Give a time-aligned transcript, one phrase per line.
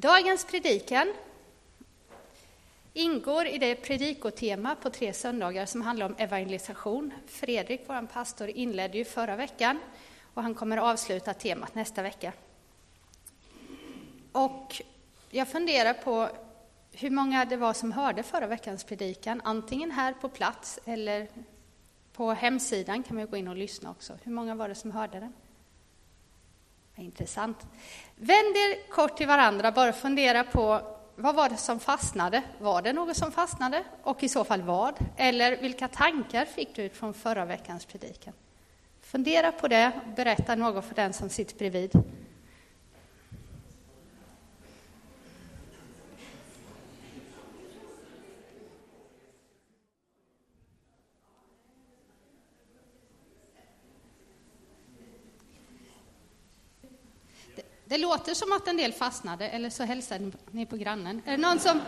[0.00, 1.14] Dagens predikan
[2.92, 7.12] ingår i det predikotema på tre söndagar som handlar om evangelisation.
[7.26, 9.80] Fredrik, vår pastor, inledde ju förra veckan
[10.34, 12.32] och han kommer att avsluta temat nästa vecka.
[14.32, 14.82] Och
[15.30, 16.28] jag funderar på
[16.92, 21.28] hur många det var som hörde förra veckans predikan, antingen här på plats eller
[22.12, 24.18] på hemsidan kan man gå in och lyssna också.
[24.22, 25.32] Hur många var det som hörde den?
[26.98, 27.66] Intressant.
[28.16, 30.80] Vänd er kort till varandra, bara fundera på
[31.16, 32.42] vad var det som fastnade?
[32.58, 33.84] Var det något som fastnade?
[34.02, 34.94] Och i så fall vad?
[35.16, 38.34] Eller vilka tankar fick du ut från förra veckans predikan?
[39.00, 41.92] Fundera på det, berätta något för den som sitter bredvid.
[57.88, 61.22] Det låter som att en del fastnade, eller så hälsade ni på grannen.
[61.24, 61.80] Är det någon som,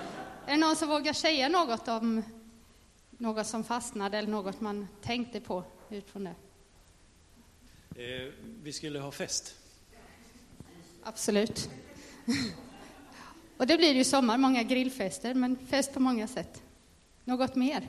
[0.47, 2.23] är det någon som vågar säga något om
[3.11, 6.35] något som fastnade eller något man tänkte på utifrån det?
[8.05, 9.55] Eh, vi skulle ha fest.
[11.03, 11.71] Absolut.
[13.57, 16.63] Och det blir ju sommar, många grillfester, men fest på många sätt.
[17.25, 17.89] Något mer?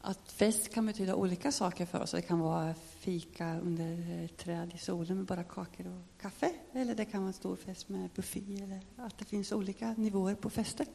[0.00, 2.10] Att fest kan betyda olika saker för oss.
[2.10, 2.74] Det kan vara
[3.04, 6.52] fika under eh, ett träd i solen med bara kakor och kaffe.
[6.72, 8.42] Eller det kan vara en stor fest med buffé.
[8.62, 10.86] Eller att det finns olika nivåer på fester.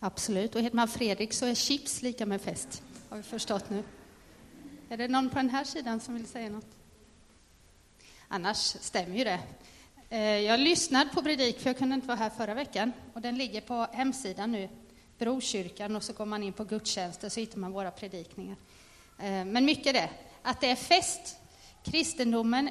[0.00, 0.54] Absolut.
[0.54, 3.82] Och heter man Fredrik så är chips lika med fest, har vi förstått nu.
[4.88, 6.76] Är det någon på den här sidan som vill säga något?
[8.28, 9.40] Annars stämmer ju det.
[10.08, 12.92] Eh, jag lyssnade på predik, för jag kunde inte vara här förra veckan.
[13.14, 14.68] Och den ligger på hemsidan nu,
[15.18, 18.56] Brokyrkan, och så går man in på gudstjänster så hittar man våra predikningar.
[19.18, 20.10] Eh, men mycket det,
[20.42, 21.36] att det är fest.
[21.82, 22.68] Kristendomen,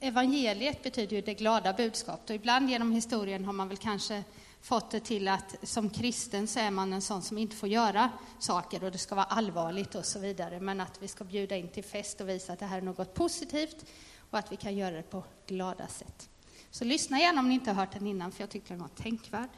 [0.00, 2.30] evangeliet betyder ju det glada budskapet.
[2.30, 4.24] Och ibland genom historien har man väl kanske
[4.60, 8.10] fått det till att som kristen så är man en sån som inte får göra
[8.38, 10.60] saker och det ska vara allvarligt och så vidare.
[10.60, 13.14] Men att vi ska bjuda in till fest och visa att det här är något
[13.14, 13.84] positivt
[14.30, 16.28] och att vi kan göra det på glada sätt.
[16.70, 18.88] Så lyssna gärna om ni inte har hört den innan, för jag tyckte den var
[18.88, 19.50] tänkvärd.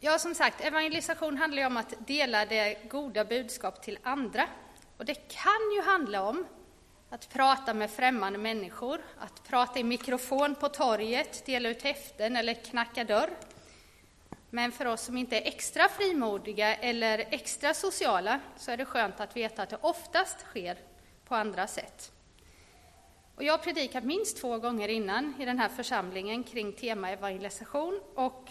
[0.00, 4.48] Ja, som sagt, evangelisation handlar ju om att dela det goda budskap till andra.
[4.96, 6.46] Och det kan ju handla om
[7.10, 12.54] att prata med främmande människor, att prata i mikrofon på torget, dela ut häften eller
[12.54, 13.30] knacka dörr.
[14.50, 19.20] Men för oss som inte är extra frimodiga eller extra sociala så är det skönt
[19.20, 20.78] att veta att det oftast sker
[21.24, 22.12] på andra sätt.
[23.34, 28.00] Och jag har predikat minst två gånger innan i den här församlingen kring tema evangelisation
[28.14, 28.50] och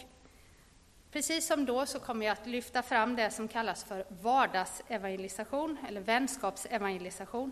[1.13, 6.01] precis som då så kommer jag att lyfta fram det som kallas för vardagsevangelisation eller
[6.01, 7.51] vänskapsevangelisation.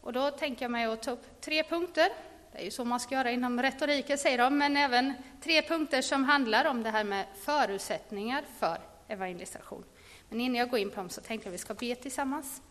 [0.00, 2.08] Och då tänker jag mig att ta upp tre punkter.
[2.52, 6.02] Det är ju så man ska göra inom retoriken, säger de, men även tre punkter
[6.02, 9.84] som handlar om det här med förutsättningar för evangelisation.
[10.28, 12.62] Men innan jag går in på dem så tänkte jag att vi ska be tillsammans.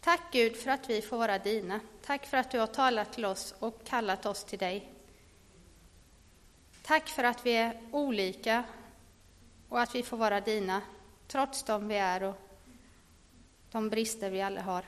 [0.00, 1.80] Tack Gud för att vi får vara dina.
[2.04, 4.99] Tack för att du har talat till oss och kallat oss till dig.
[6.90, 8.64] Tack för att vi är olika
[9.68, 10.82] och att vi får vara dina,
[11.26, 12.36] trots de vi är och
[13.70, 14.84] de brister vi alla har.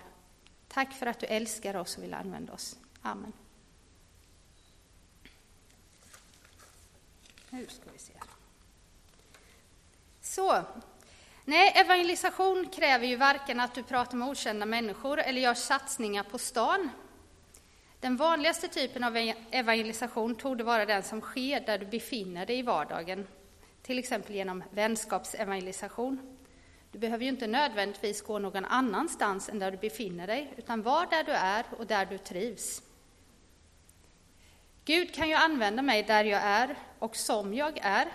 [0.68, 2.76] Tack för att du älskar oss och vill använda oss.
[3.02, 3.32] Amen.
[7.50, 8.12] Nu ska vi se.
[10.20, 10.64] Så.
[11.44, 16.38] Nej, evangelisation kräver ju varken att du pratar med okända människor eller gör satsningar på
[16.38, 16.90] stan.
[18.02, 22.58] Den vanligaste typen av e- evangelisation torde vara den som sker där du befinner dig
[22.58, 23.26] i vardagen,
[23.82, 26.36] till exempel genom vänskapsevangelisation.
[26.92, 31.06] Du behöver ju inte nödvändigtvis gå någon annanstans än där du befinner dig, utan var
[31.06, 32.82] där du är och där du trivs.
[34.84, 38.08] Gud kan ju använda mig där jag är och som jag är.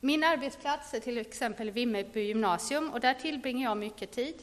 [0.00, 4.34] Min arbetsplats är till exempel Vimmerby gymnasium och där tillbringar jag mycket tid.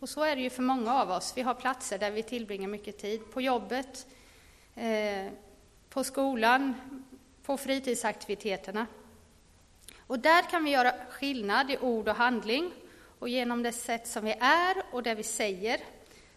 [0.00, 1.32] Och så är det ju för många av oss.
[1.36, 3.32] Vi har platser där vi tillbringar mycket tid.
[3.32, 4.06] På jobbet,
[4.78, 5.32] Eh,
[5.88, 6.74] på skolan,
[7.42, 8.86] på fritidsaktiviteterna.
[9.98, 12.72] Och där kan vi göra skillnad i ord och handling
[13.18, 15.80] och genom det sätt som vi är och det vi säger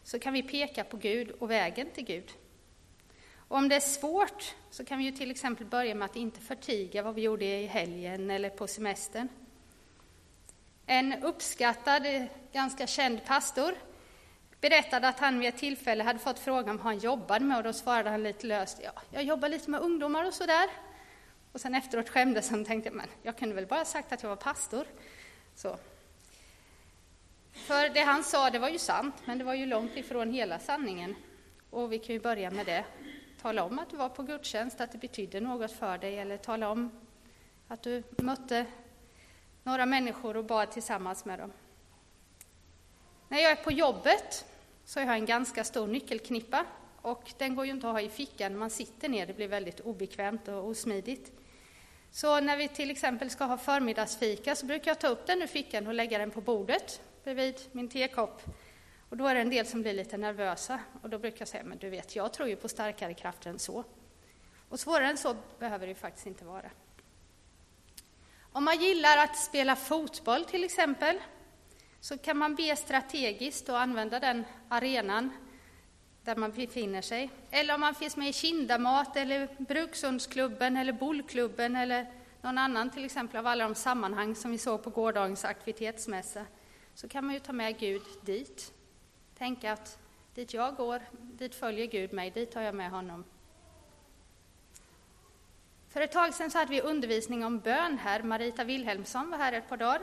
[0.04, 2.32] så kan vi peka på Gud och vägen till Gud.
[3.36, 6.40] Och om det är svårt så kan vi ju till exempel börja med att inte
[6.40, 9.28] förtiga vad vi gjorde i helgen eller på semestern.
[10.86, 13.76] En uppskattad, eh, ganska känd pastor
[14.62, 17.74] berättade att han vid ett tillfälle hade fått frågan vad han jobbade med och då
[17.74, 20.70] svarade han lite löst, ja, jag jobbar lite med ungdomar och sådär.
[21.52, 24.30] Och sen efteråt skämdes han och tänkte, men jag kunde väl bara sagt att jag
[24.30, 24.86] var pastor.
[25.56, 25.78] Så.
[27.54, 30.60] För det han sa, det var ju sant, men det var ju långt ifrån hela
[30.60, 31.16] sanningen.
[31.70, 32.86] Och vi kan ju börja med det.
[33.42, 36.70] Tala om att du var på gudstjänst, att det betydde något för dig, eller tala
[36.70, 36.92] om
[37.68, 38.66] att du mötte
[39.64, 41.52] några människor och bad tillsammans med dem.
[43.28, 44.46] När jag är på jobbet
[44.86, 46.66] så jag har en ganska stor nyckelknippa
[47.02, 49.48] och den går ju inte att ha i fickan när man sitter ner, det blir
[49.48, 51.32] väldigt obekvämt och osmidigt.
[52.12, 55.48] Så när vi till exempel ska ha förmiddagsfika så brukar jag ta upp den ur
[55.48, 58.42] fickan och lägga den på bordet bredvid min tekopp.
[59.10, 61.64] Och då är det en del som blir lite nervösa och då brukar jag säga,
[61.64, 63.84] men du vet, jag tror ju på starkare krafter än så.
[64.70, 66.70] Och svårare än så behöver det faktiskt inte vara.
[68.52, 71.20] Om man gillar att spela fotboll till exempel,
[72.02, 75.30] så kan man be strategiskt och använda den arenan
[76.24, 77.30] där man befinner sig.
[77.52, 83.06] Eller om man finns med i Kindamat, eller Bruksundsklubben, eller Bollklubben, eller någon annan till
[83.06, 86.46] exempel av alla de sammanhang som vi såg på gårdagens aktivitetsmässa,
[86.96, 88.74] så kan man ju ta med Gud dit.
[89.38, 90.00] Tänka att
[90.36, 93.24] dit jag går, dit följer Gud mig, dit tar jag med honom.
[95.90, 98.24] För ett tag sedan så hade vi undervisning om bön här.
[98.24, 100.02] Marita Wilhelmsson var här ett par dagar.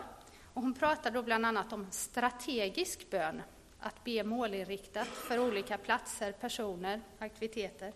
[0.58, 3.43] Och hon pratar då bland annat om strategisk bön,
[3.78, 7.93] att be målinriktat för olika platser, personer, aktiviteter.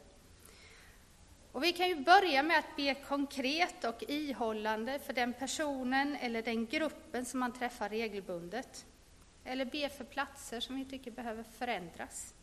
[1.52, 6.42] Och vi kan ju börja med att be konkret och ihållande för den personen eller
[6.42, 8.86] den gruppen som man träffar regelbundet.
[9.44, 12.34] Eller be för platser som vi tycker behöver förändras.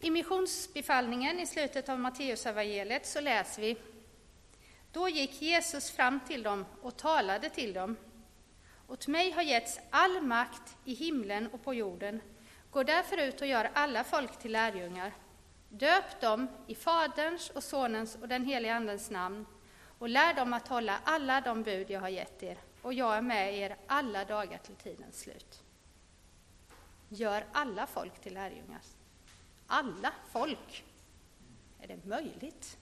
[0.00, 3.76] I missionsbefallningen i slutet av Matteusevangeliet så läser vi
[4.92, 7.96] då gick Jesus fram till dem och talade till dem.
[8.86, 12.20] Åt mig har getts all makt i himlen och på jorden.
[12.70, 15.12] Gå därför ut och gör alla folk till lärjungar.
[15.68, 19.46] Döp dem i Faderns och Sonens och den helige Andens namn
[19.98, 23.22] och lär dem att hålla alla de bud jag har gett er, och jag är
[23.22, 25.62] med er alla dagar till tidens slut.
[27.08, 28.80] Gör alla folk till lärjungar
[29.68, 30.84] alla folk.
[31.80, 32.78] Är det möjligt?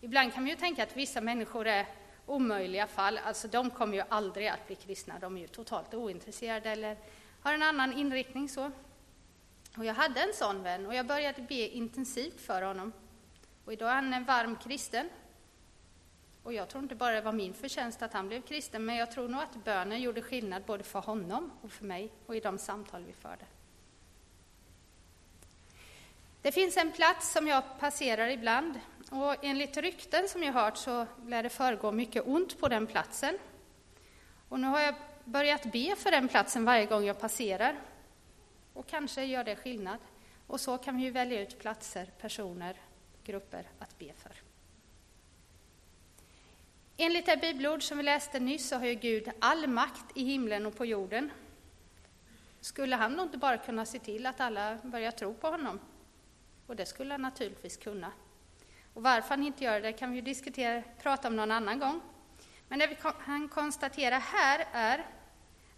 [0.00, 1.86] Ibland kan man ju tänka att vissa människor är
[2.26, 6.70] omöjliga fall, alltså de kommer ju aldrig att bli kristna, de är ju totalt ointresserade
[6.70, 6.96] eller
[7.42, 8.70] har en annan inriktning så.
[9.76, 12.92] Och jag hade en sån vän och jag började be intensivt för honom.
[13.64, 15.08] Och idag är han en varm kristen.
[16.42, 19.10] Och jag tror inte bara det var min förtjänst att han blev kristen, men jag
[19.10, 22.58] tror nog att bönen gjorde skillnad både för honom och för mig och i de
[22.58, 23.44] samtal vi förde.
[26.42, 28.80] Det finns en plats som jag passerar ibland
[29.10, 33.38] och enligt rykten som jag hört så lär det föregå mycket ont på den platsen.
[34.48, 34.94] Och nu har jag
[35.24, 37.80] börjat be för den platsen varje gång jag passerar.
[38.72, 39.98] Och kanske gör det skillnad.
[40.46, 42.76] Och så kan vi ju välja ut platser, personer,
[43.24, 44.32] grupper att be för.
[46.96, 50.66] Enligt det bibelord som vi läste nyss så har ju Gud all makt i himlen
[50.66, 51.30] och på jorden.
[52.60, 55.80] Skulle han då inte bara kunna se till att alla börjar tro på honom?
[56.66, 58.12] Och det skulle han naturligtvis kunna.
[58.98, 62.00] Och varför han inte gör det kan vi diskutera, prata om någon annan gång.
[62.68, 65.06] Men det vi kan konstatera här är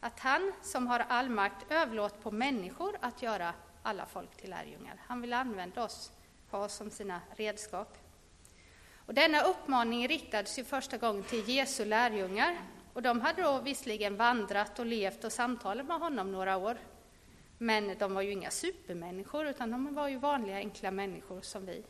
[0.01, 4.97] att han som har all makt överlåter på människor att göra alla folk till lärjungar.
[5.07, 6.13] Han vill använda oss,
[6.51, 7.99] ha oss som sina redskap.
[9.07, 12.57] Och denna uppmaning riktades ju första gången till Jesu lärjungar.
[12.93, 16.79] Och de hade då visserligen vandrat och levt och samtalat med honom några år.
[17.59, 21.85] Men de var ju inga supermänniskor, utan de var ju vanliga enkla människor som vi.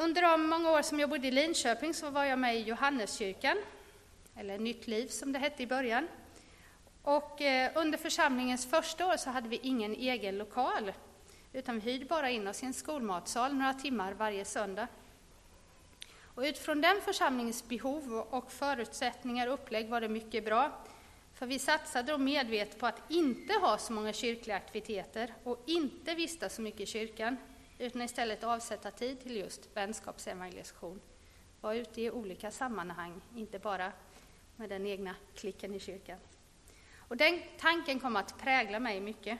[0.00, 3.56] Under de många år som jag bodde i Linköping så var jag med i Johanneskyrkan,
[4.36, 6.08] eller Nytt liv som det hette i början.
[7.02, 10.92] Och eh, under församlingens första år så hade vi ingen egen lokal,
[11.52, 14.88] utan vi hyrde bara in oss i en skolmatsal några timmar varje söndag.
[16.34, 20.72] Och utifrån den församlingens behov och förutsättningar och upplägg var det mycket bra.
[21.34, 26.14] För vi satsade då medvetet på att inte ha så många kyrkliga aktiviteter och inte
[26.14, 27.36] vistas så mycket i kyrkan,
[27.78, 31.00] utan istället avsätta tid till just vänskapsevangelisation.
[31.60, 33.92] Vara ute i olika sammanhang, inte bara
[34.56, 36.18] med den egna klicken i kyrkan.
[36.96, 39.38] Och den tanken kom att prägla mig mycket.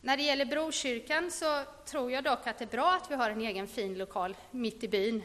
[0.00, 3.30] När det gäller Brokyrkan så tror jag dock att det är bra att vi har
[3.30, 5.22] en egen fin lokal mitt i byn.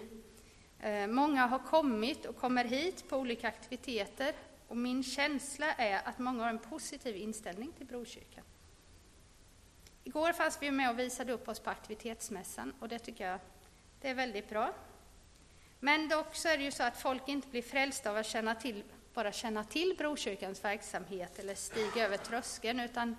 [0.80, 4.34] Eh, många har kommit och kommer hit på olika aktiviteter
[4.68, 8.44] och min känsla är att många har en positiv inställning till Brokyrkan.
[10.08, 13.40] Igår fanns vi med och visade upp oss på aktivitetsmässan och det tycker jag
[14.02, 14.74] det är väldigt bra.
[15.80, 18.56] Men dock så är det ju så att folk inte blir frälsta av att känna
[18.56, 18.84] till,
[19.14, 23.18] bara känna till Brokyrkans verksamhet eller stiga över tröskeln, utan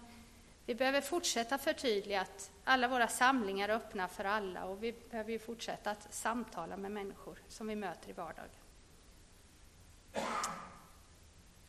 [0.67, 5.33] vi behöver fortsätta förtydliga att alla våra samlingar är öppna för alla och vi behöver
[5.33, 8.51] ju fortsätta att samtala med människor som vi möter i vardagen.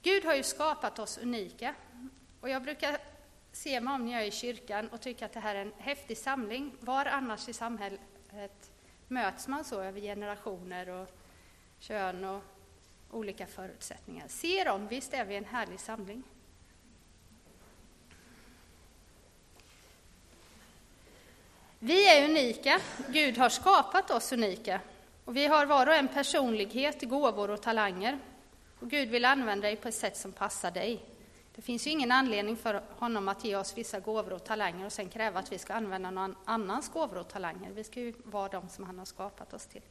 [0.02, 1.76] Gud har ju skapat oss unika.
[2.42, 2.98] Och jag brukar
[3.52, 5.74] se mig om när jag är i kyrkan och tycka att det här är en
[5.78, 6.76] häftig samling.
[6.80, 8.72] Var annars i samhället
[9.08, 11.10] möts man så över generationer och
[11.80, 12.44] kön och
[13.12, 14.28] olika förutsättningar?
[14.28, 16.24] Se dem, visst är vi en härlig samling.
[21.80, 22.80] Vi är unika.
[23.08, 24.82] Gud har skapat oss unika.
[25.26, 28.20] Och vi har var och en personlighet, gåvor och talanger.
[28.80, 31.06] Och Gud vill använda dig på ett sätt som passar dig.
[31.60, 34.92] Det finns ju ingen anledning för honom att ge oss vissa gåvor och talanger och
[34.92, 37.72] sen kräva att vi ska använda någon annans gåvor och talanger.
[37.72, 39.82] Vi ska ju vara de som han har skapat oss till.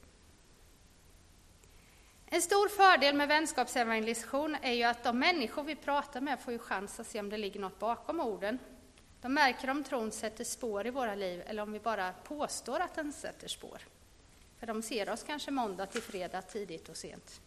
[2.27, 6.59] En stor fördel med vänskapsevangelisation är ju att de människor vi pratar med får ju
[6.59, 8.59] chans att se om det ligger något bakom orden.
[9.21, 12.95] De märker om tron sätter spår i våra liv eller om vi bara påstår att
[12.95, 13.79] den sätter spår.
[14.59, 17.41] För de ser oss kanske måndag till fredag, tidigt och sent.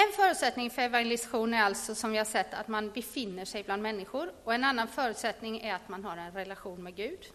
[0.00, 3.82] En förutsättning för evangelisation är alltså, som vi har sett, att man befinner sig bland
[3.82, 4.32] människor.
[4.44, 7.32] Och en annan förutsättning är att man har en relation med Gud.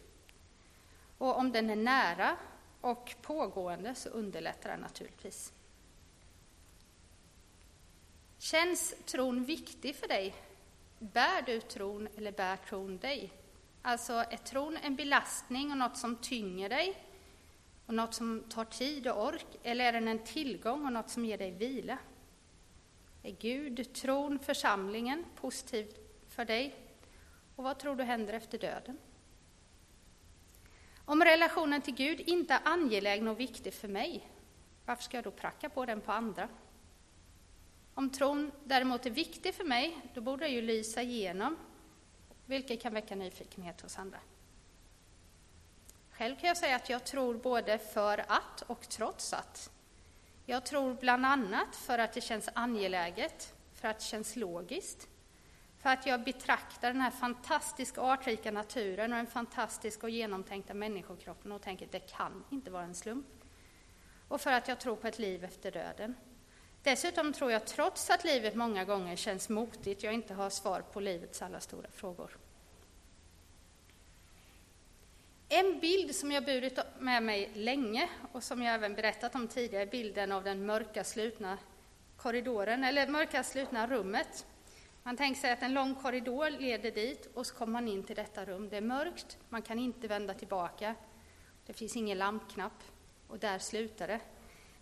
[1.17, 2.37] Och om den är nära
[2.81, 5.53] och pågående så underlättar det naturligtvis.
[8.37, 10.35] Känns tron viktig för dig?
[10.99, 13.31] Bär du tron eller bär tron dig?
[13.81, 16.97] Alltså, är tron en belastning och något som tynger dig
[17.85, 21.25] och något som tar tid och ork, eller är den en tillgång och något som
[21.25, 21.97] ger dig vila?
[23.25, 26.75] Är Gud, tron, församlingen positivt för dig?
[27.55, 28.97] Och vad tror du händer efter döden?
[31.05, 34.29] Om relationen till Gud inte är angelägen och viktig för mig,
[34.85, 36.49] varför ska jag då pracka på den på andra?
[37.93, 41.55] Om tron däremot är viktig för mig, då borde jag ju lysa igenom,
[42.45, 44.19] vilket kan väcka nyfikenhet hos andra.
[46.11, 49.71] Själv kan jag säga att jag tror både för att och trots att.
[50.45, 55.07] Jag tror bland annat för att det känns angeläget, för att det känns logiskt,
[55.77, 61.51] för att jag betraktar den här fantastiska artrika naturen och den fantastiska och genomtänkta människokroppen
[61.51, 63.27] och tänker att det kan inte vara en slump.
[64.27, 66.15] Och för att jag tror på ett liv efter döden.
[66.83, 70.99] Dessutom tror jag, trots att livet många gånger känns motigt, jag inte har svar på
[70.99, 72.37] livets alla stora frågor.
[75.49, 79.83] En bild som jag burit med mig länge och som jag även berättat om tidigare
[79.83, 81.57] är bilden av den mörka slutna
[82.17, 84.45] korridoren, eller mörka slutna rummet.
[85.03, 88.15] Man tänker sig att en lång korridor leder dit och så kommer man in till
[88.15, 88.69] detta rum.
[88.69, 90.95] Det är mörkt, man kan inte vända tillbaka.
[91.65, 92.83] Det finns ingen lampknapp
[93.27, 94.19] och där slutar det.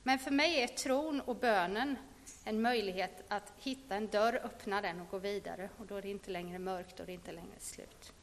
[0.03, 1.95] Men för mig är tron och bönen
[2.43, 5.69] en möjlighet att hitta en dörr, öppna den och gå vidare.
[5.77, 8.13] Och då är det inte längre mörkt och det är inte längre slut.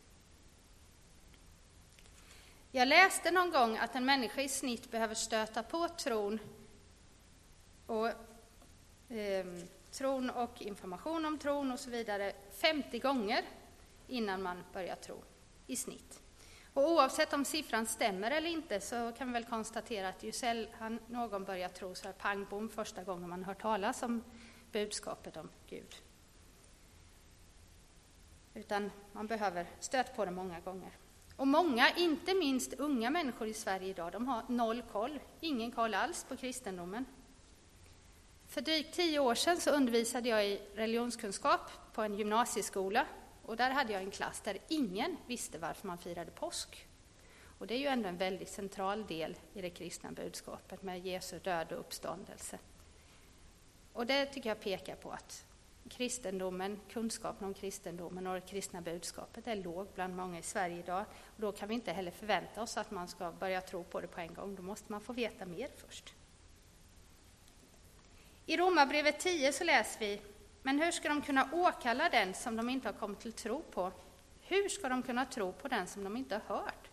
[2.72, 6.38] Jag läste någon gång att en människa i snitt behöver stöta på tron
[7.86, 8.08] och,
[9.16, 9.46] eh,
[9.90, 13.44] tron och information om tron och så vidare 50 gånger
[14.06, 15.22] innan man börjar tro,
[15.66, 16.22] i snitt.
[16.74, 20.98] Och oavsett om siffran stämmer eller inte så kan vi väl konstatera att ju sällan
[21.06, 24.24] någon börjar tro så är pang bom första gången man hör talas om
[24.72, 25.96] budskapet om Gud.
[28.54, 30.92] Utan man behöver stöta på det många gånger.
[31.40, 35.94] Och många, inte minst unga människor i Sverige idag, de har noll koll, ingen koll
[35.94, 37.04] alls på kristendomen.
[38.48, 41.60] För drygt tio år sedan så undervisade jag i religionskunskap
[41.92, 43.06] på en gymnasieskola
[43.42, 46.86] och där hade jag en klass där ingen visste varför man firade påsk.
[47.58, 51.38] Och det är ju ändå en väldigt central del i det kristna budskapet med Jesu
[51.38, 52.58] död och uppståndelse.
[53.92, 55.44] Och det tycker jag pekar på att
[55.88, 61.04] kristendomen, kunskapen om kristendomen och det kristna budskapet är låg bland många i Sverige idag.
[61.24, 64.06] Och då kan vi inte heller förvänta oss att man ska börja tro på det
[64.06, 64.54] på en gång.
[64.54, 66.14] Då måste man få veta mer först.
[68.46, 70.20] I Romarbrevet 10 så läser vi
[70.62, 73.92] men hur ska de kunna åkalla den som de inte har kommit till tro på?
[74.40, 76.90] Hur ska de kunna tro på den som de inte har hört?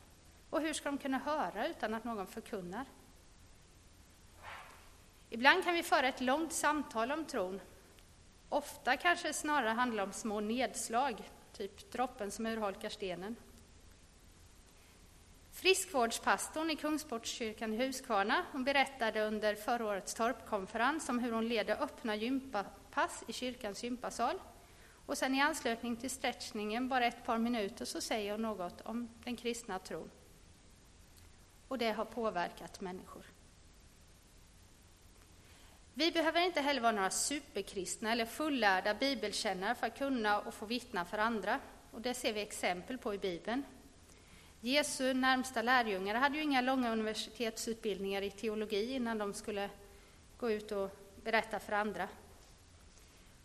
[0.49, 2.85] Och hur ska de kunna höra utan att någon förkunnar?
[5.29, 7.59] Ibland kan vi föra ett långt samtal om tron.
[8.49, 13.35] Ofta kanske det snarare handlar om små nedslag, typ droppen som urholkar stenen.
[15.51, 21.83] Friskvårdspastorn i Kungsportskyrkan i Huskvarna hon berättade under förra årets torpkonferens om hur hon leder
[21.83, 24.39] öppna gympapass i kyrkans gympasal.
[25.05, 29.09] Och sen i anslutning till stretchningen, bara ett par minuter, så säger hon något om
[29.23, 30.09] den kristna tron.
[31.67, 33.25] Och det har påverkat människor.
[35.97, 40.65] Vi behöver inte heller vara några superkristna eller fullärda bibelkännare för att kunna och få
[40.65, 41.59] vittna för andra.
[41.91, 43.63] Och det ser vi exempel på i Bibeln.
[44.61, 49.69] Jesu närmsta lärjungar hade ju inga långa universitetsutbildningar i teologi innan de skulle
[50.37, 52.07] gå ut och berätta för andra.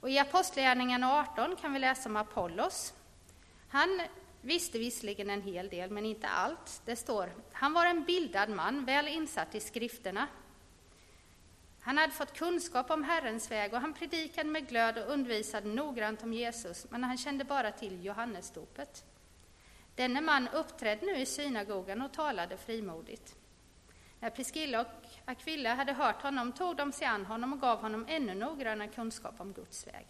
[0.00, 2.94] Och I Apostlagärningarna 18 kan vi läsa om Apollos.
[3.68, 4.02] Han
[4.40, 6.82] visste visserligen en hel del, men inte allt.
[6.84, 10.28] Det står, han var en bildad man, väl insatt i skrifterna.
[11.84, 16.22] Han hade fått kunskap om Herrens väg och han predikade med glöd och undervisade noggrant
[16.22, 19.04] om Jesus, men han kände bara till Johannesdopet.
[19.94, 23.36] Denne man uppträdde nu i synagogan och talade frimodigt.
[24.20, 24.86] När Priskilla och
[25.24, 29.40] Aquilla hade hört honom tog de sig an honom och gav honom ännu noggrannare kunskap
[29.40, 30.06] om Guds väg.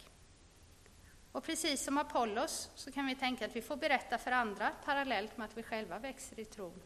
[1.31, 5.37] Och precis som Apollos så kan vi tänka att vi får berätta för andra parallellt
[5.37, 6.81] med att vi själva växer i tron.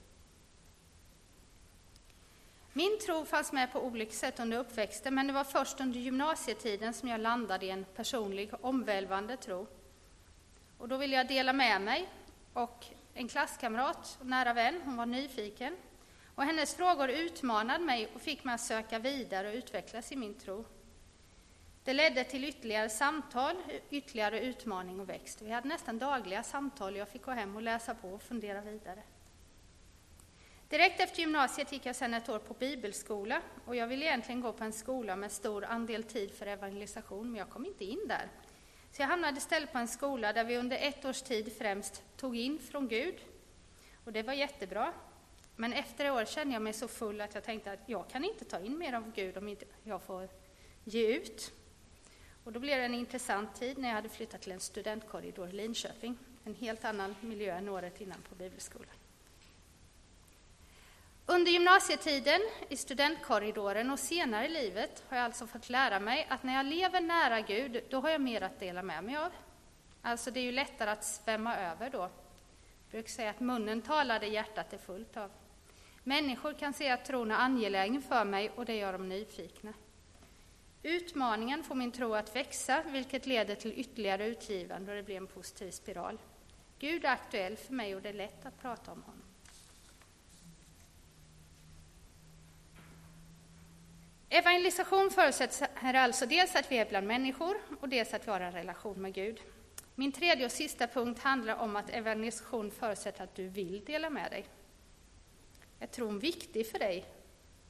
[2.77, 6.93] Min tro fanns med på olika sätt under uppväxten, men det var först under gymnasietiden
[6.93, 9.67] som jag landade i en personlig, omvälvande tro.
[10.77, 12.09] Och då ville jag dela med mig,
[12.53, 15.75] och en klasskamrat och nära vän, hon var nyfiken,
[16.35, 20.33] och hennes frågor utmanade mig och fick mig att söka vidare och utvecklas i min
[20.33, 20.65] tro.
[21.83, 23.55] Det ledde till ytterligare samtal,
[23.89, 25.41] ytterligare utmaning och växt.
[25.41, 28.61] Vi hade nästan dagliga samtal och jag fick gå hem och läsa på och fundera
[28.61, 29.03] vidare.
[30.69, 34.53] Direkt efter gymnasiet gick jag sedan ett år på bibelskola och jag ville egentligen gå
[34.53, 38.29] på en skola med stor andel tid för evangelisation, men jag kom inte in där.
[38.91, 42.37] Så jag hamnade istället på en skola där vi under ett års tid främst tog
[42.37, 43.15] in från Gud.
[44.05, 44.93] Och det var jättebra.
[45.55, 48.23] Men efter ett år kände jag mig så full att jag tänkte att jag kan
[48.23, 50.29] inte ta in mer av Gud om inte jag får
[50.83, 51.51] ge ut.
[52.43, 55.51] Och då blev det en intressant tid när jag hade flyttat till en studentkorridor i
[55.51, 56.17] Linköping.
[56.43, 58.95] En helt annan miljö än året innan på bibelskolan.
[61.29, 66.43] Under gymnasietiden, i studentkorridoren och senare i livet har jag alltså fått lära mig att
[66.43, 69.31] när jag lever nära Gud, då har jag mer att dela med mig av.
[70.01, 71.97] Alltså det är ju lättare att svämma över då.
[71.97, 72.11] Jag
[72.91, 75.31] brukar säga att munnen talar det hjärtat är fullt av.
[76.03, 79.73] Människor kan se att tron är angelägen för mig och det gör dem nyfikna.
[80.83, 85.27] Utmaningen får min tro att växa, vilket leder till ytterligare utgivande och det blir en
[85.27, 86.17] positiv spiral.
[86.79, 89.26] Gud är aktuell för mig och det är lätt att prata om honom.
[94.29, 98.51] Evangelisation förutsätter alltså dels att vi är bland människor och dels att vi har en
[98.51, 99.41] relation med Gud.
[99.95, 104.31] Min tredje och sista punkt handlar om att evangelisation förutsätter att du vill dela med
[104.31, 104.45] dig.
[105.79, 107.05] Är tron viktig för dig?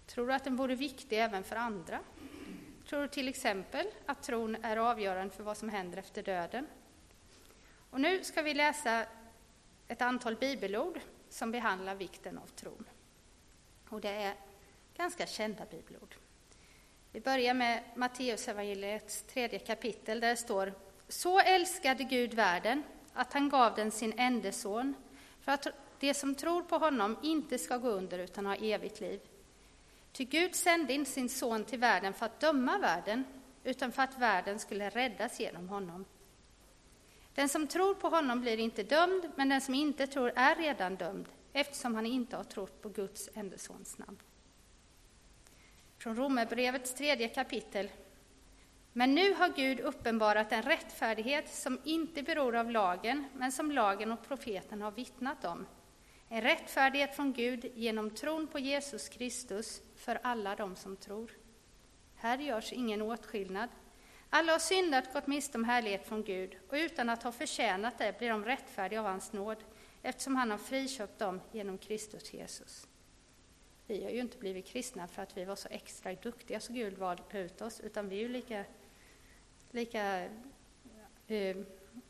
[0.07, 1.99] Tror du att den vore viktig även för andra?
[2.89, 6.67] Tror du till exempel att tron är avgörande för vad som händer efter döden?
[7.89, 9.05] Och nu ska vi läsa
[9.87, 12.85] ett antal bibelord som behandlar vikten av tron.
[13.89, 14.33] Och det är
[14.97, 16.15] ganska kända bibelord.
[17.11, 20.73] Vi börjar med Matteusevangeliets tredje kapitel där det står
[21.07, 24.93] Så älskade Gud världen att han gav den sin enda son
[25.41, 25.67] för att
[25.99, 29.19] de som tror på honom inte ska gå under utan ha evigt liv.
[30.11, 33.23] Ty Gud sände inte sin son till världen för att döma världen
[33.63, 36.05] utan för att världen skulle räddas genom honom.
[37.35, 40.95] Den som tror på honom blir inte dömd, men den som inte tror är redan
[40.95, 44.17] dömd eftersom han inte har trott på Guds enda sons namn
[45.97, 47.89] från Romarbrevets tredje kapitel.
[48.93, 54.11] Men nu har Gud uppenbarat en rättfärdighet som inte beror av lagen, men som lagen
[54.11, 55.65] och profeten har vittnat om.
[56.29, 61.31] En rättfärdighet från Gud genom tron på Jesus Kristus för alla de som tror.
[62.15, 63.69] Här görs ingen åtskillnad.
[64.29, 68.17] Alla har syndat, gått miste om härlighet från Gud, och utan att ha förtjänat det
[68.19, 69.57] blir de rättfärdiga av hans nåd,
[70.01, 72.87] eftersom han har friköpt dem genom Kristus Jesus.
[73.87, 76.97] Vi har ju inte blivit kristna för att vi var så extra duktiga så Gud
[76.97, 78.65] valde ut oss, utan vi är ju lika,
[79.71, 80.23] lika
[81.27, 81.57] eh,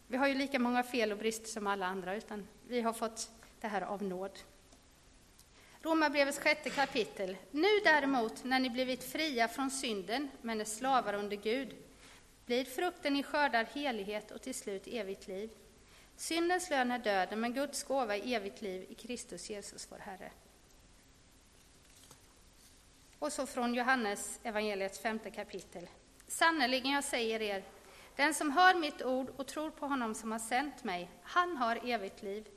[0.07, 3.31] vi har ju lika många fel och brister som alla andra, utan vi har fått
[3.61, 4.39] det här av nåd.
[5.81, 7.37] Romarbrevets sjätte kapitel.
[7.51, 11.75] Nu däremot, när ni blivit fria från synden, men är slavar under Gud,
[12.45, 15.49] blir frukten ni skördar helighet och till slut evigt liv.
[16.15, 20.31] Syndens lön är döden, men Guds gåva är evigt liv i Kristus Jesus, vår Herre.
[23.19, 25.89] Och så från Johannes evangeliets femte kapitel.
[26.27, 27.63] Sannerligen, jag säger er,
[28.15, 31.89] den som hör mitt ord och tror på honom som har sänt mig, han har
[31.89, 32.47] evigt liv.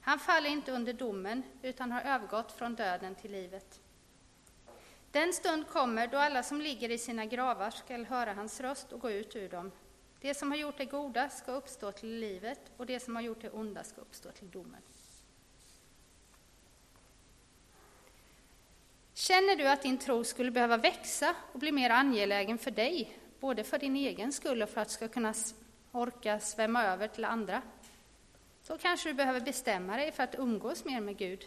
[0.00, 3.80] Han faller inte under domen, utan har övergått från döden till livet.
[5.10, 9.00] Den stund kommer då alla som ligger i sina gravar skall höra hans röst och
[9.00, 9.72] gå ut ur dem.
[10.20, 13.40] Det som har gjort det goda ska uppstå till livet, och det som har gjort
[13.40, 14.82] det onda ska uppstå till domen.
[19.22, 23.64] Känner du att din tro skulle behöva växa och bli mer angelägen för dig, både
[23.64, 25.34] för din egen skull och för att du ska kunna
[25.92, 27.62] orka svämma över till andra?
[28.66, 31.44] Då kanske du behöver bestämma dig för att umgås mer med Gud.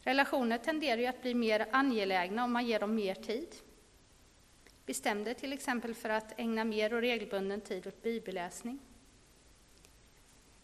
[0.00, 3.48] Relationer tenderar ju att bli mer angelägna om man ger dem mer tid.
[4.86, 8.78] Bestäm dig till exempel för att ägna mer och regelbunden tid åt bibelläsning.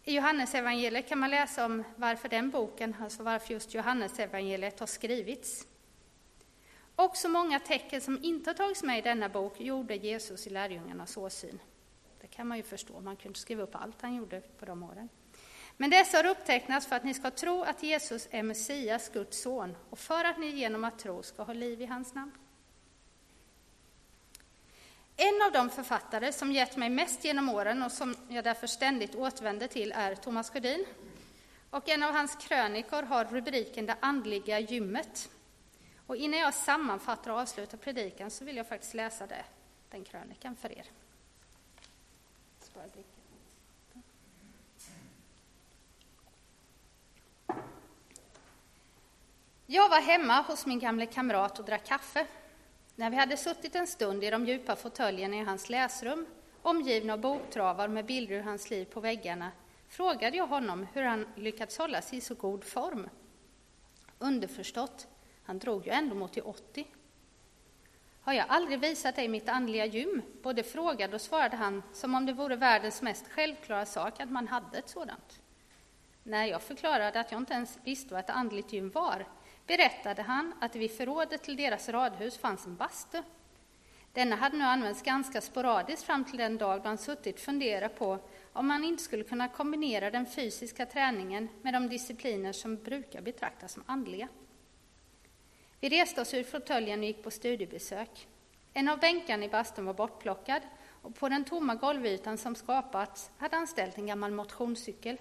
[0.04, 5.66] I Johannesevangeliet kan man läsa om varför den boken, alltså varför just Johannesevangeliet har skrivits.
[6.96, 11.16] Också många tecken som inte har tagits med i denna bok gjorde Jesus i lärjungarnas
[11.16, 11.58] åsyn.
[12.20, 15.08] Det kan man ju förstå, man kunde skriva upp allt han gjorde på de åren.
[15.76, 19.76] Men dessa har upptecknats för att ni ska tro att Jesus är Messias, Guds son,
[19.90, 22.32] och för att ni genom att tro ska ha liv i hans namn.
[25.16, 29.14] En av de författare som gett mig mest genom åren och som jag därför ständigt
[29.14, 30.84] återvänder till är Thomas Sjödin.
[31.70, 35.30] Och en av hans krönikor har rubriken Det andliga gymmet.
[36.12, 39.44] Och innan jag sammanfattar och avslutar predikan så vill jag faktiskt läsa det,
[39.90, 40.86] den krönikan för er.
[49.66, 52.26] Jag var hemma hos min gamle kamrat och drack kaffe.
[52.96, 56.26] När vi hade suttit en stund i de djupa fåtöljerna i hans läsrum,
[56.62, 59.50] omgivna av boktravar med bilder ur hans liv på väggarna,
[59.88, 63.08] frågade jag honom hur han lyckats hålla sig i så god form.
[64.18, 65.08] Underförstått,
[65.44, 66.86] han drog ju ändå mot till 80.
[68.20, 70.22] Har jag aldrig visat dig mitt andliga gym?
[70.42, 74.48] Både frågade och svarade han som om det vore världens mest självklara sak att man
[74.48, 75.40] hade ett sådant.
[76.22, 79.26] När jag förklarade att jag inte ens visste vad ett andligt gym var,
[79.66, 83.22] berättade han att vid förrådet till deras radhus fanns en bastu.
[84.12, 87.98] Denna hade nu använts ganska sporadiskt fram till den dag då han suttit och funderat
[87.98, 88.18] på
[88.52, 93.72] om man inte skulle kunna kombinera den fysiska träningen med de discipliner som brukar betraktas
[93.72, 94.28] som andliga.
[95.82, 98.28] Vi reste oss ur fåtöljen och gick på studiebesök.
[98.74, 100.62] En av bänkarna i bastun var bortplockad
[101.02, 105.16] och på den tomma golvytan som skapats hade han ställt en gammal motionscykel.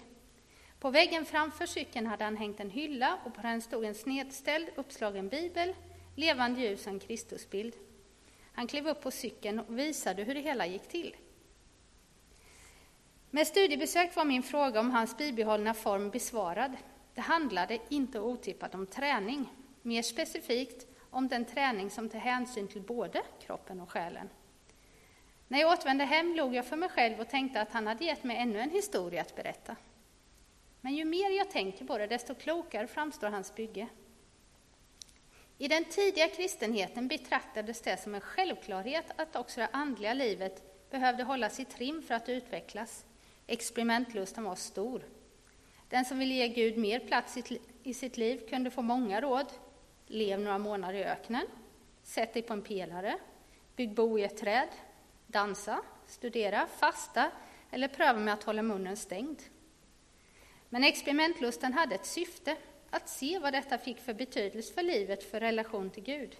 [0.78, 4.68] På väggen framför cykeln hade han hängt en hylla och på den stod en snedställd,
[4.76, 5.74] uppslagen bibel,
[6.16, 7.74] levande ljus och en Kristusbild.
[8.52, 11.16] Han klev upp på cykeln och visade hur det hela gick till.
[13.30, 16.72] Med studiebesök var min fråga om hans bibehållna form besvarad.
[17.14, 19.48] Det handlade inte otippat om träning,
[19.82, 24.28] mer specifikt om den träning som tar hänsyn till både kroppen och själen.
[25.48, 28.24] När jag återvände hem log jag för mig själv och tänkte att han hade gett
[28.24, 29.76] mig ännu en historia att berätta.
[30.80, 33.88] Men ju mer jag tänker på det, desto klokare framstår hans bygge.
[35.58, 41.22] I den tidiga kristenheten betraktades det som en självklarhet att också det andliga livet behövde
[41.22, 43.04] hållas i trim för att utvecklas.
[43.46, 45.02] Experimentlusten var stor.
[45.88, 47.36] Den som ville ge Gud mer plats
[47.82, 49.46] i sitt liv kunde få många råd.
[50.12, 51.46] Lev några månader i öknen,
[52.02, 53.18] sätt dig på en pelare,
[53.76, 54.68] bygg bo i ett träd,
[55.26, 57.30] dansa, studera, fasta.
[57.70, 59.42] Eller pröva med att hålla munnen stängd.
[60.68, 62.56] Men experimentlusten hade ett syfte,
[62.90, 66.36] att se vad detta fick för betydelse för livet, för relation till Gud.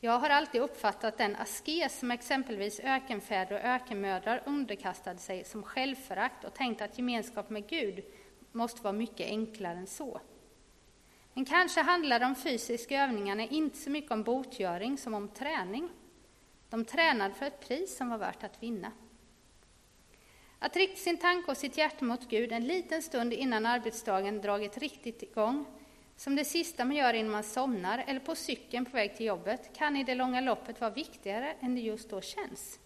[0.00, 6.44] Jag har alltid uppfattat den askes som exempelvis ökenfäder och ökenmödrar underkastade sig som självförakt
[6.44, 8.04] och tänkt att gemenskap med Gud
[8.52, 10.20] måste vara mycket enklare än så.
[11.34, 15.88] Men kanske handlar de fysiska övningarna inte så mycket om botgöring som om träning.
[16.70, 18.92] De tränade för ett pris som var värt att vinna.
[20.58, 24.78] Att rikta sin tanke och sitt hjärta mot Gud en liten stund innan arbetsdagen dragit
[24.78, 25.64] riktigt igång,
[26.16, 29.76] som det sista man gör innan man somnar eller på cykeln på väg till jobbet,
[29.76, 32.80] kan i det långa loppet vara viktigare än det just då känns.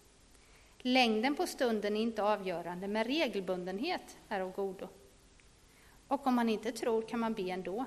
[0.79, 4.87] Längden på stunden är inte avgörande, men regelbundenhet är av godo.
[6.07, 7.85] Och om man inte tror kan man be ändå.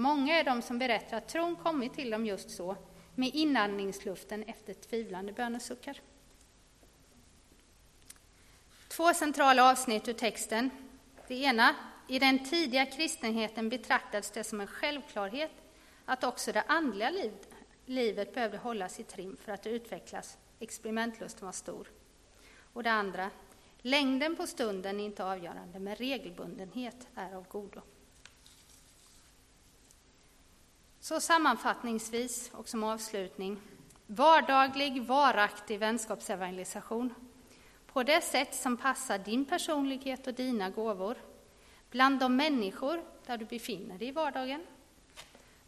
[0.00, 2.76] Många är de som berättar att tron kommit till dem just så,
[3.14, 6.00] med inandningsluften efter tvivlande bönesuckar.
[8.88, 10.70] Två centrala avsnitt ur texten.
[11.28, 11.74] Det ena,
[12.08, 15.52] i den tidiga kristenheten betraktades det som en självklarhet
[16.04, 17.12] att också det andliga
[17.86, 20.38] livet behövde hållas i trim för att utvecklas.
[20.60, 21.88] Experimentlusten var stor.
[22.72, 23.30] Och det andra,
[23.78, 27.80] längden på stunden är inte avgörande, men regelbundenhet är av godo.
[31.10, 33.60] Så sammanfattningsvis och som avslutning,
[34.06, 37.14] vardaglig, varaktig vänskapsevangelisation
[37.86, 41.16] på det sätt som passar din personlighet och dina gåvor,
[41.90, 44.66] bland de människor där du befinner dig i vardagen.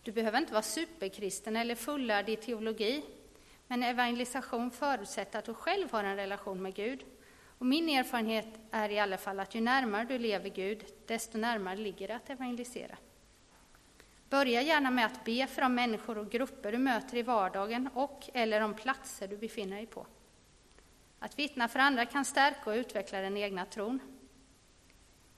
[0.02, 3.02] Du behöver inte vara superkristen eller fullärd i teologi,
[3.66, 7.04] men evangelisation förutsätter att du själv har en relation med Gud.
[7.58, 11.76] Och min erfarenhet är i alla fall att ju närmare du lever Gud, desto närmare
[11.76, 12.96] ligger det att evangelisera.
[14.32, 18.30] Börja gärna med att be för de människor och grupper du möter i vardagen och
[18.34, 20.06] eller de platser du befinner dig på.
[21.18, 24.00] Att vittna för andra kan stärka och utveckla den egna tron.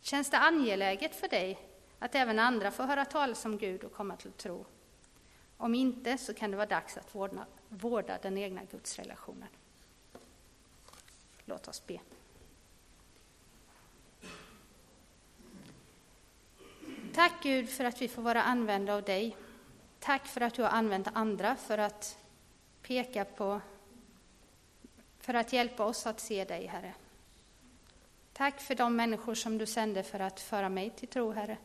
[0.00, 1.58] Känns det angeläget för dig
[1.98, 4.66] att även andra får höra talas om Gud och komma till tro?
[5.56, 9.48] Om inte så kan det vara dags att vårda, vårda den egna gudsrelationen.
[11.44, 12.00] Låt oss be.
[17.14, 19.36] Tack Gud för att vi får vara använda av dig.
[19.98, 22.18] Tack för att du har använt andra för att
[22.82, 23.60] peka på,
[25.20, 26.94] för att hjälpa oss att se dig, Herre.
[28.32, 31.58] Tack för de människor som du sände för att föra mig till tro, Herre.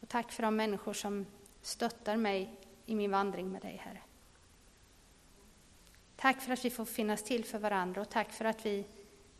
[0.00, 1.26] Och tack för de människor som
[1.62, 2.54] stöttar mig
[2.86, 4.00] i min vandring med dig, Herre.
[6.16, 8.86] Tack för att vi får finnas till för varandra och tack för att vi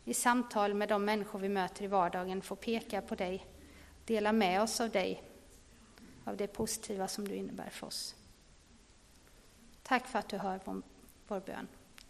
[0.05, 3.45] i samtal med de människor vi möter i vardagen får peka på dig,
[4.05, 5.23] dela med oss av dig,
[6.29, 8.15] av det positiva som du innebär för oss.
[9.83, 10.59] Tack för att du hör
[11.27, 11.67] vår, bön.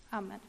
[0.10, 0.40] Amen.